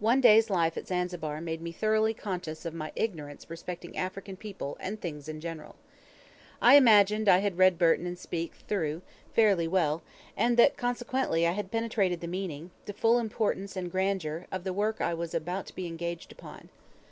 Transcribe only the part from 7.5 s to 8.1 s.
read Burton